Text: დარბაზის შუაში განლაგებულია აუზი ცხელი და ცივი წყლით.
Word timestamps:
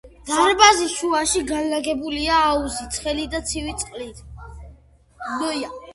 დარბაზის 0.27 0.95
შუაში 1.01 1.41
განლაგებულია 1.51 2.39
აუზი 2.47 2.89
ცხელი 2.97 3.29
და 3.35 3.45
ცივი 3.53 3.77
წყლით. 3.85 4.27